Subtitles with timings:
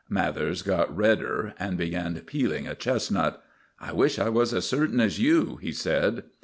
[0.09, 3.39] Mathers got redder, and began peeling a chestnut.
[3.79, 6.23] "I wish I was as certain as you," he said.